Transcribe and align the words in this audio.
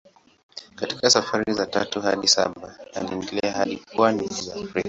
Katika 0.75 1.09
safari 1.09 1.53
za 1.53 1.65
tatu 1.65 2.01
hadi 2.01 2.27
saba 2.27 2.75
aliendelea 2.93 3.51
hadi 3.53 3.77
pwani 3.95 4.27
za 4.27 4.53
Afrika. 4.55 4.79